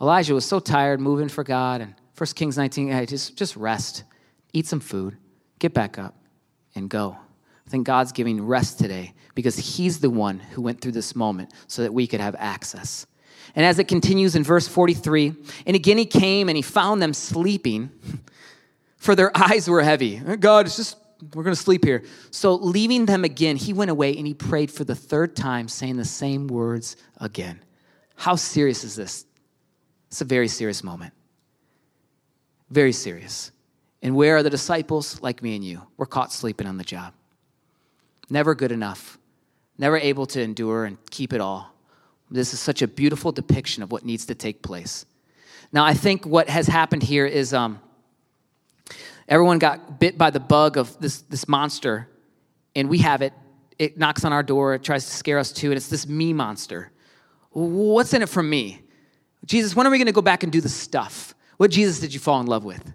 [0.00, 4.04] Elijah was so tired moving for God and 1 Kings 19, hey, just, just rest,
[4.52, 5.16] eat some food,
[5.58, 6.14] get back up,
[6.74, 7.16] and go.
[7.66, 11.52] I think God's giving rest today because He's the one who went through this moment
[11.66, 13.06] so that we could have access.
[13.54, 15.34] And as it continues in verse 43,
[15.66, 17.90] and again he came and he found them sleeping,
[18.96, 20.18] for their eyes were heavy.
[20.18, 20.96] God, it's just,
[21.34, 22.04] we're going to sleep here.
[22.30, 25.96] So leaving them again, he went away and he prayed for the third time, saying
[25.96, 27.60] the same words again.
[28.16, 29.24] How serious is this?
[30.08, 31.12] It's a very serious moment.
[32.72, 33.52] Very serious.
[34.00, 35.82] And where are the disciples like me and you?
[35.98, 37.12] We're caught sleeping on the job.
[38.30, 39.18] Never good enough.
[39.76, 41.74] Never able to endure and keep it all.
[42.30, 45.04] This is such a beautiful depiction of what needs to take place.
[45.70, 47.78] Now, I think what has happened here is um,
[49.28, 52.08] everyone got bit by the bug of this, this monster,
[52.74, 53.34] and we have it.
[53.78, 56.32] It knocks on our door, it tries to scare us too, and it's this me
[56.32, 56.90] monster.
[57.50, 58.80] What's in it for me?
[59.44, 61.34] Jesus, when are we going to go back and do the stuff?
[61.62, 62.92] What Jesus did you fall in love with?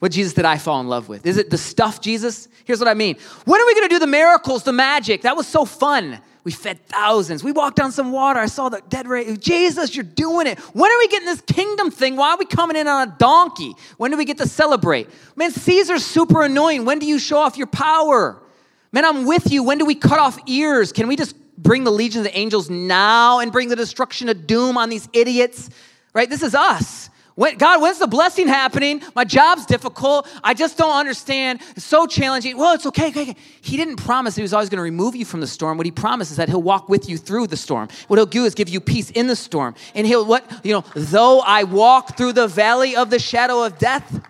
[0.00, 1.24] What Jesus did I fall in love with?
[1.24, 2.48] Is it the stuff, Jesus?
[2.64, 3.14] Here's what I mean.
[3.44, 5.22] When are we going to do the miracles, the magic?
[5.22, 6.18] That was so fun.
[6.42, 7.44] We fed thousands.
[7.44, 8.40] We walked on some water.
[8.40, 9.40] I saw the dead raised.
[9.40, 10.58] Jesus, you're doing it.
[10.58, 12.16] When are we getting this kingdom thing?
[12.16, 13.74] Why are we coming in on a donkey?
[13.96, 15.08] When do we get to celebrate?
[15.36, 16.84] Man, Caesar's super annoying.
[16.84, 18.42] When do you show off your power?
[18.90, 19.62] Man, I'm with you.
[19.62, 20.90] When do we cut off ears?
[20.90, 24.48] Can we just bring the legion of the angels now and bring the destruction of
[24.48, 25.70] doom on these idiots?
[26.12, 26.28] Right?
[26.28, 27.08] This is us.
[27.36, 29.02] When, God, when's the blessing happening?
[29.16, 30.28] My job's difficult.
[30.44, 31.60] I just don't understand.
[31.74, 32.56] It's so challenging.
[32.56, 33.08] Well, it's okay.
[33.08, 33.36] okay, okay.
[33.60, 35.76] He didn't promise he was always going to remove you from the storm.
[35.76, 37.88] What he promised is that he'll walk with you through the storm.
[38.06, 39.74] What he'll do is give you peace in the storm.
[39.96, 43.78] And he'll, what, you know, though I walk through the valley of the shadow of
[43.78, 44.20] death,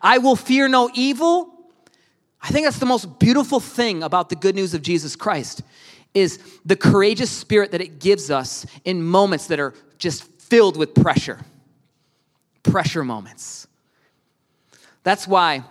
[0.00, 1.50] I will fear no evil.
[2.40, 5.62] I think that's the most beautiful thing about the good news of Jesus Christ
[6.14, 10.94] is the courageous spirit that it gives us in moments that are just filled with
[10.94, 11.40] pressure
[12.64, 13.68] pressure moments.
[15.04, 15.62] That's why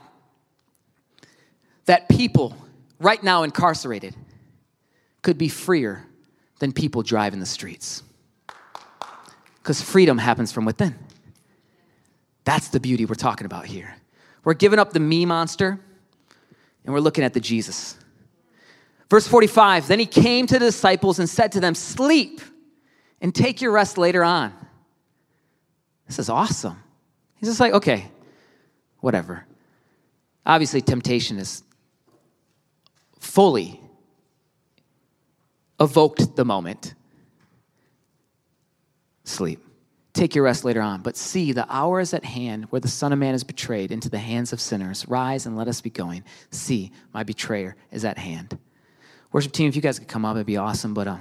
[1.86, 2.56] that people
[3.00, 4.16] right now incarcerated
[5.22, 6.06] could be freer
[6.60, 8.04] than people driving the streets.
[9.58, 10.96] Because freedom happens from within.
[12.46, 13.96] That's the beauty we're talking about here.
[14.44, 15.80] We're giving up the me monster
[16.86, 17.98] and we're looking at the Jesus.
[19.10, 22.42] Verse 45 Then he came to the disciples and said to them, Sleep
[23.22, 24.54] and take your rest later on.
[26.08, 26.82] This is awesome.
[27.36, 28.10] He's just like, okay,
[29.00, 29.46] whatever.
[30.46, 31.64] Obviously, temptation is
[33.20, 33.80] fully
[35.80, 36.94] evoked the moment.
[39.24, 39.60] Sleep.
[40.14, 41.02] take your rest later on.
[41.02, 44.10] But see, the hour is at hand where the Son of Man is betrayed into
[44.10, 45.08] the hands of sinners.
[45.08, 46.24] Rise and let us be going.
[46.52, 48.58] See, my betrayer is at hand.
[49.32, 50.94] Worship team, if you guys could come up, it'd be awesome.
[50.94, 51.18] But uh,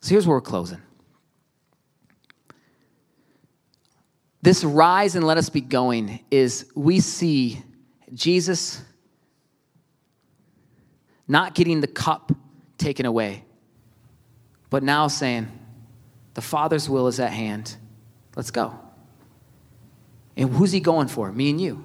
[0.00, 0.80] so here's where we're closing.
[4.46, 7.60] This rise and let us be going is we see
[8.14, 8.80] Jesus
[11.26, 12.30] not getting the cup
[12.78, 13.44] taken away,
[14.70, 15.48] but now saying,
[16.34, 17.76] the Father's will is at hand.
[18.36, 18.78] Let's go.
[20.36, 21.32] And who's he going for?
[21.32, 21.84] Me and you.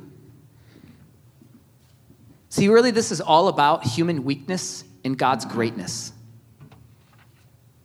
[2.49, 6.13] See, really, this is all about human weakness and God's greatness.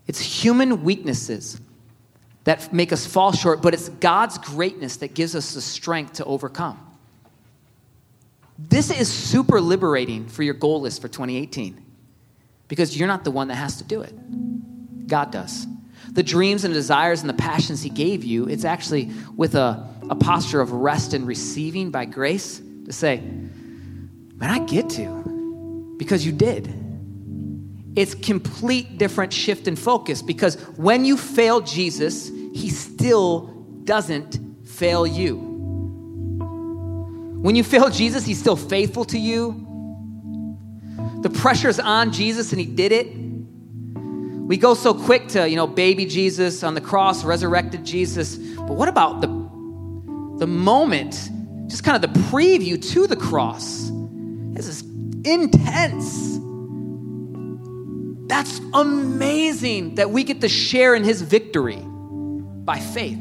[0.06, 1.62] It's human weaknesses
[2.46, 6.24] that make us fall short, but it's God's greatness that gives us the strength to
[6.24, 6.80] overcome.
[8.58, 11.80] This is super liberating for your goal list for 2018
[12.68, 15.66] because you're not the one that has to do it, God does
[16.16, 20.14] the dreams and desires and the passions He gave you, it's actually with a, a
[20.14, 26.32] posture of rest and receiving by grace to say, Man, I get to because you
[26.32, 26.72] did.
[27.96, 33.52] It's complete different shift in focus because when you fail Jesus, He still
[33.84, 35.36] doesn't fail you.
[37.42, 39.62] When you fail Jesus, He's still faithful to you.
[41.20, 43.14] The pressure's on Jesus and He did it.
[43.14, 48.36] We go so quick to, you know, baby Jesus on the cross, resurrected Jesus.
[48.36, 49.26] But what about the,
[50.38, 51.12] the moment,
[51.66, 53.90] just kind of the preview to the cross?
[54.52, 54.82] This is
[55.24, 56.38] intense.
[58.28, 61.84] That's amazing that we get to share in his victory
[62.66, 63.18] by faith.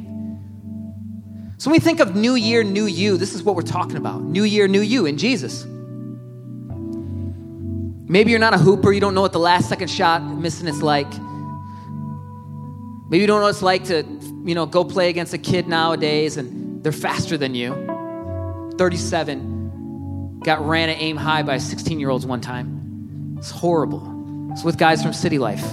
[1.57, 4.21] So when we think of new year, new you, this is what we're talking about.
[4.21, 5.65] New year, new you in Jesus.
[8.07, 10.81] Maybe you're not a hooper, you don't know what the last second shot missing is
[10.83, 11.07] like.
[13.09, 14.03] Maybe you don't know what it's like to,
[14.43, 18.73] you know, go play against a kid nowadays and they're faster than you.
[18.77, 23.37] 37 got ran at aim high by 16 year olds one time.
[23.39, 24.51] It's horrible.
[24.51, 25.63] It's with guys from City Life.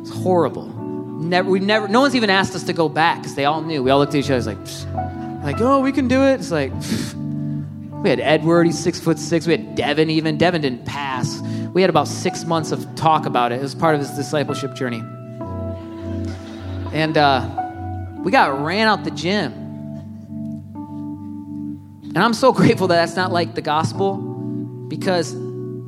[0.00, 0.73] It's horrible.
[1.20, 3.82] Never, we never, no one's even asked us to go back because they all knew.
[3.82, 6.34] We all looked at each other like, like, oh, we can do it.
[6.34, 6.72] It's like,
[8.02, 9.46] we had Edward, he's six foot six.
[9.46, 10.36] We had Devin even.
[10.36, 11.40] Devin didn't pass.
[11.72, 13.60] We had about six months of talk about it.
[13.60, 15.02] It was part of his discipleship journey.
[16.92, 17.48] And uh,
[18.22, 19.52] we got ran out the gym.
[22.04, 24.16] And I'm so grateful that that's not like the gospel
[24.88, 25.34] because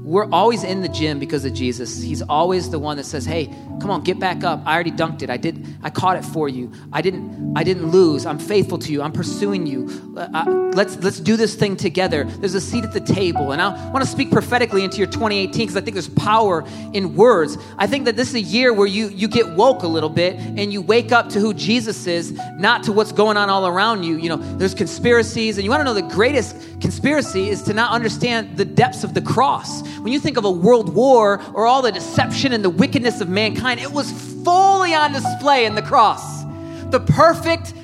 [0.07, 2.01] we're always in the gym because of Jesus.
[2.01, 3.47] He's always the one that says, "Hey,
[3.81, 4.62] come on, get back up.
[4.64, 5.31] I already dunked it.
[5.31, 5.66] I did.
[5.83, 6.71] I caught it for you.
[6.92, 7.55] I didn't.
[7.57, 8.25] I didn't lose.
[8.25, 9.03] I'm faithful to you.
[9.03, 10.14] I'm pursuing you.
[10.16, 12.23] Uh, uh let's let's do this thing together.
[12.23, 15.66] There's a seat at the table." And I want to speak prophetically into your 2018
[15.66, 17.59] because I think there's power in words.
[17.77, 20.37] I think that this is a year where you you get woke a little bit
[20.37, 24.05] and you wake up to who Jesus is, not to what's going on all around
[24.05, 24.19] you.
[24.19, 27.90] You know, there's conspiracies, and you want to know the greatest conspiracy is to not
[27.90, 31.82] understand the depths of the cross when you think of a world war or all
[31.82, 34.11] the deception and the wickedness of mankind, it was
[34.44, 36.44] fully on display in the cross.
[36.90, 37.74] The perfect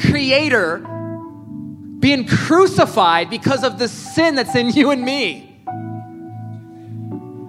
[0.00, 0.78] creator
[1.98, 5.48] being crucified because of the sin that's in you and me.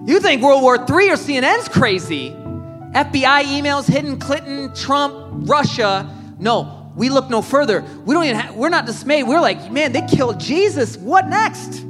[0.06, 2.30] You think World War III or CNN's crazy.
[2.30, 6.08] FBI emails hidden Clinton, Trump, Russia.
[6.38, 7.84] No, we look no further.
[8.04, 9.24] We don't even have, we're not dismayed.
[9.24, 10.96] We're like, man, they killed Jesus.
[10.96, 11.84] What next?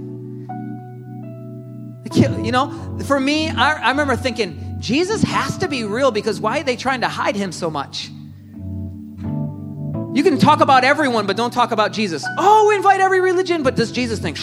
[2.16, 6.60] You know, for me, I, I remember thinking, Jesus has to be real because why
[6.60, 8.10] are they trying to hide him so much?
[10.14, 12.24] You can talk about everyone, but don't talk about Jesus.
[12.38, 14.38] Oh, invite every religion, but does Jesus think?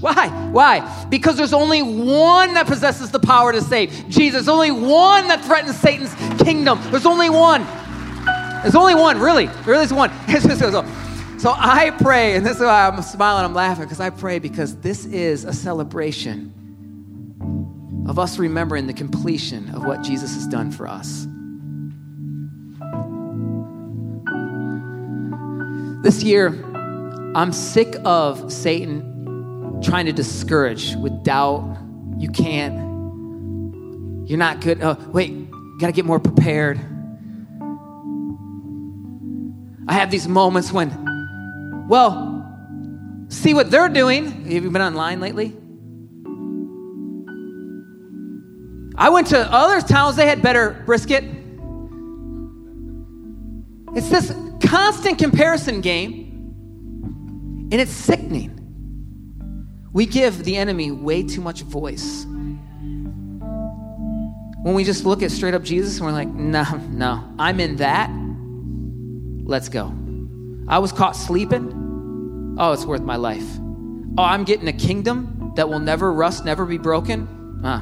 [0.00, 0.28] Why?
[0.52, 1.06] Why?
[1.08, 4.08] Because there's only one that possesses the power to save.
[4.08, 4.46] Jesus.
[4.46, 6.78] Only one that threatens Satan's kingdom.
[6.90, 7.64] There's only one.
[8.62, 9.48] There's only one, really.
[9.64, 10.10] Really is one.
[11.38, 14.74] So I pray, and this is why I'm smiling, I'm laughing, because I pray because
[14.76, 16.65] this is a celebration
[18.08, 21.26] of us remembering the completion of what Jesus has done for us.
[26.02, 26.48] This year,
[27.34, 31.76] I'm sick of Satan trying to discourage with doubt.
[32.18, 32.86] You can't.
[34.28, 34.82] You're not good.
[34.82, 35.50] Oh, wait,
[35.80, 36.78] got to get more prepared.
[39.88, 42.44] I have these moments when, well,
[43.28, 44.26] see what they're doing.
[44.26, 45.56] Have you been online lately?
[48.98, 51.24] I went to other towns, they had better brisket.
[53.94, 54.34] It's this
[54.66, 58.52] constant comparison game, and it's sickening.
[59.92, 62.24] We give the enemy way too much voice.
[64.62, 67.76] When we just look at straight up Jesus and we're like, no, no, I'm in
[67.76, 68.10] that.
[69.44, 69.94] Let's go.
[70.68, 72.56] I was caught sleeping.
[72.58, 73.46] Oh, it's worth my life.
[74.18, 77.62] Oh, I'm getting a kingdom that will never rust, never be broken.
[77.64, 77.80] Uh,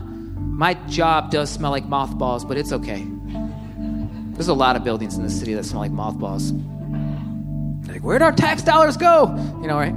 [0.55, 3.05] my job does smell like mothballs, but it's okay.
[4.35, 6.53] There's a lot of buildings in the city that smell like mothballs.
[7.89, 9.35] Like, where'd our tax dollars go?
[9.61, 9.95] You know, right?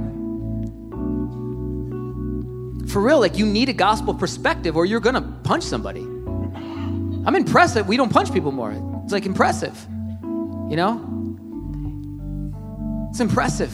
[2.90, 6.00] For real, like, you need a gospel perspective or you're gonna punch somebody.
[6.00, 8.74] I'm impressed that we don't punch people more.
[9.04, 9.78] It's like impressive,
[10.70, 11.04] you know?
[13.10, 13.70] It's impressive.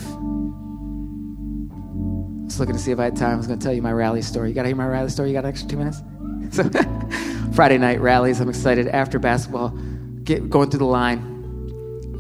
[2.47, 3.33] Just looking to see if I had time.
[3.33, 4.51] I was gonna tell you my rally story.
[4.51, 5.31] You gotta hear my rally story?
[5.31, 6.03] You got an extra two minutes?
[6.55, 6.63] So,
[7.53, 8.87] Friday night rallies, I'm excited.
[8.87, 9.71] After basketball,
[10.23, 11.19] get going through the line,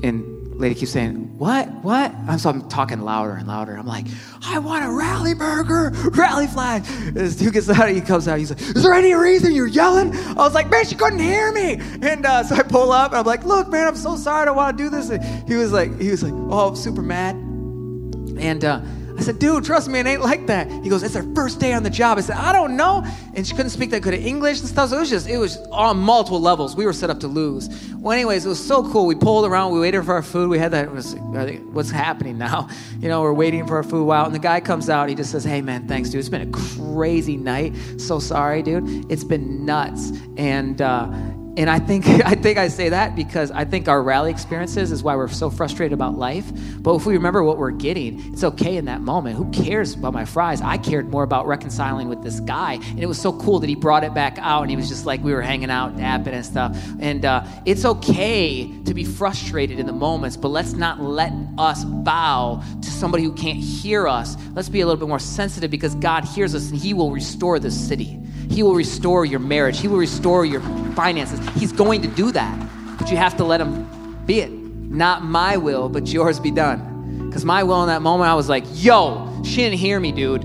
[0.03, 1.68] and lady keeps saying, What?
[1.85, 2.12] What?
[2.26, 3.76] I'm, so I'm talking louder and louder.
[3.76, 4.07] I'm like,
[4.43, 6.82] I want a rally burger, rally flag.
[7.12, 10.12] This dude gets out, he comes out, he's like, Is there any reason you're yelling?
[10.12, 11.80] I was like, Man, she couldn't hear me.
[12.03, 14.43] And uh, so I pull up and I'm like, Look, man, I'm so sorry.
[14.43, 15.11] I don't want to do this.
[15.11, 17.37] And he was like, He was like, Oh, I'm super mad.
[17.37, 18.80] And, uh,
[19.16, 20.70] I said, dude, trust me, it ain't like that.
[20.70, 22.18] He goes, it's their first day on the job.
[22.18, 23.04] I said, I don't know.
[23.34, 24.90] And she couldn't speak that good of English and stuff.
[24.90, 26.74] So it was just, it was on multiple levels.
[26.74, 27.68] We were set up to lose.
[27.94, 29.06] Well, anyways, it was so cool.
[29.06, 30.50] We pulled around, we waited for our food.
[30.50, 32.68] We had that, was, what's happening now?
[33.04, 35.10] You know, we're waiting for our food while, and the guy comes out.
[35.10, 36.20] He just says, hey, man, thanks, dude.
[36.20, 37.74] It's been a crazy night.
[37.98, 39.10] So sorry, dude.
[39.12, 40.10] It's been nuts.
[40.38, 41.12] And, uh,
[41.57, 45.02] and I think I think I say that because I think our rally experiences is
[45.02, 46.50] why we're so frustrated about life.
[46.78, 49.36] But if we remember what we're getting, it's okay in that moment.
[49.36, 50.61] Who cares about my fries?
[50.61, 53.74] I cared more about reconciling with this guy, and it was so cool that he
[53.74, 56.44] brought it back out, and he was just like we were hanging out, napping and
[56.44, 56.76] stuff.
[57.00, 61.84] And uh, it's okay to be frustrated in the moments, but let's not let us
[61.84, 64.36] bow to somebody who can't hear us.
[64.55, 67.59] Let's be a little bit more sensitive because God hears us, and He will restore
[67.59, 68.20] this city.
[68.50, 69.80] He will restore your marriage.
[69.80, 70.61] He will restore your
[70.94, 71.43] finances.
[71.55, 72.99] He's going to do that.
[72.99, 74.51] But you have to let Him be it.
[74.51, 77.26] Not my will, but yours be done.
[77.26, 80.42] Because my will in that moment, I was like, yo, she didn't hear me, dude.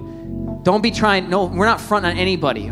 [0.64, 1.30] Don't be trying.
[1.30, 2.72] No, we're not fronting on anybody.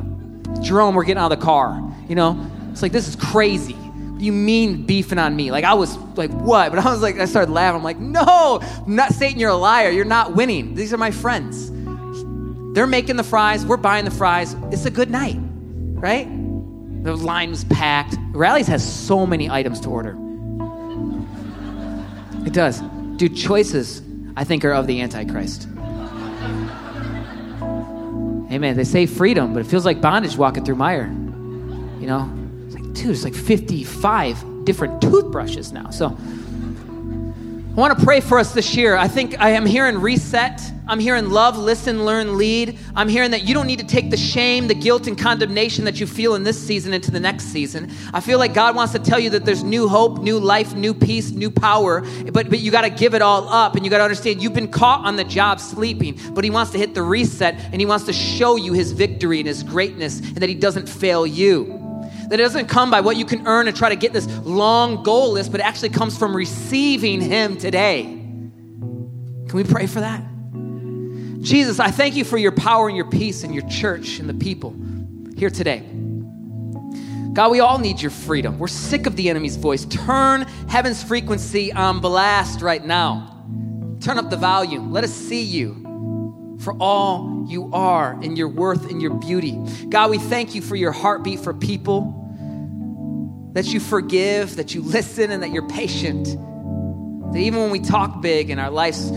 [0.62, 1.82] Jerome, we're getting out of the car.
[2.10, 3.78] You know, it's like, this is crazy.
[4.18, 5.52] You mean beefing on me?
[5.52, 6.70] Like, I was like, what?
[6.74, 7.78] But I was like, I started laughing.
[7.78, 9.92] I'm like, no, I'm not Satan, you're a liar.
[9.92, 10.74] You're not winning.
[10.74, 11.72] These are my friends.
[12.74, 14.56] They're making the fries, we're buying the fries.
[14.72, 16.28] It's a good night, right?
[17.04, 18.16] The line was packed.
[18.32, 20.18] Rally's has so many items to order.
[22.46, 22.82] It does.
[23.18, 24.02] Dude, choices,
[24.36, 25.68] I think, are of the Antichrist.
[28.52, 28.78] Amen.
[28.78, 31.08] They say freedom, but it feels like bondage walking through mire.
[32.00, 32.32] You know?
[32.66, 35.90] It's like, dude, it's like 55 different toothbrushes now.
[35.90, 36.18] So
[37.78, 38.96] I want to pray for us this year.
[38.96, 40.60] I think I am hearing reset.
[40.88, 42.80] I'm hearing love, listen, learn, lead.
[42.96, 46.00] I'm hearing that you don't need to take the shame, the guilt, and condemnation that
[46.00, 47.92] you feel in this season into the next season.
[48.16, 50.96] I feel like God wants to tell you that there's new hope, new life, new
[50.96, 52.02] peace, new power,
[52.32, 53.76] but, but you got to give it all up.
[53.76, 56.72] And you got to understand you've been caught on the job sleeping, but He wants
[56.72, 60.18] to hit the reset and He wants to show you His victory and His greatness
[60.18, 61.77] and that He doesn't fail you.
[62.30, 65.04] That it doesn't come by what you can earn and try to get this long
[65.04, 68.04] goal list, but it actually comes from receiving Him today.
[68.04, 70.24] Can we pray for that?
[71.42, 74.34] Jesus, I thank you for your power and your peace and your church and the
[74.34, 74.76] people
[75.38, 75.84] here today.
[77.34, 78.58] God, we all need your freedom.
[78.58, 79.86] We're sick of the enemy's voice.
[79.86, 83.46] Turn heaven's frequency on blast right now.
[84.02, 84.92] Turn up the volume.
[84.92, 89.56] Let us see you for all you are and your worth and your beauty.
[89.90, 92.17] God, we thank you for your heartbeat for people,
[93.58, 96.26] that you forgive, that you listen, and that you're patient.
[97.34, 99.10] That even when we talk big and our lives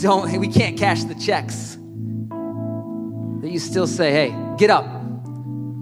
[0.00, 1.76] don't, we can't cash the checks,
[3.42, 4.86] that you still say, hey, get up,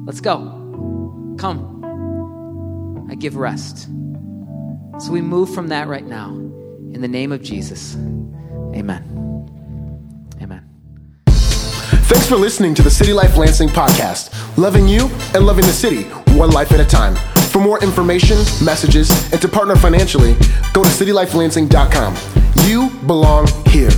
[0.07, 3.07] let's go, come.
[3.11, 3.83] I give rest.
[5.01, 6.31] So we move from that right now.
[6.31, 7.97] In the name of Jesus,
[8.75, 9.11] amen.
[10.41, 10.67] Amen.
[11.27, 16.05] Thanks for listening to the City Life Lansing podcast, loving you and loving the city,
[16.39, 17.15] one life at a time.
[17.55, 20.33] For more information, messages, and to partner financially,
[20.73, 22.17] go to citylifelansing.com.
[22.67, 23.93] You belong here.